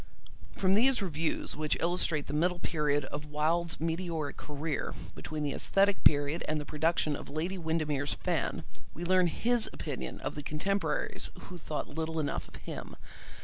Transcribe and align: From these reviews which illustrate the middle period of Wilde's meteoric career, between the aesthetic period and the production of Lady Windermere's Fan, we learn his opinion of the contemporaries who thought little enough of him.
From 0.53 0.73
these 0.73 0.99
reviews 0.99 1.55
which 1.55 1.77
illustrate 1.79 2.25
the 2.25 2.33
middle 2.33 2.57
period 2.57 3.05
of 3.05 3.23
Wilde's 3.27 3.79
meteoric 3.79 4.35
career, 4.35 4.95
between 5.13 5.43
the 5.43 5.53
aesthetic 5.53 6.03
period 6.03 6.43
and 6.47 6.59
the 6.59 6.65
production 6.65 7.15
of 7.15 7.29
Lady 7.29 7.59
Windermere's 7.59 8.15
Fan, 8.15 8.63
we 8.95 9.03
learn 9.05 9.27
his 9.27 9.69
opinion 9.71 10.19
of 10.21 10.33
the 10.33 10.41
contemporaries 10.41 11.29
who 11.41 11.59
thought 11.59 11.87
little 11.87 12.19
enough 12.19 12.47
of 12.47 12.55
him. 12.55 12.95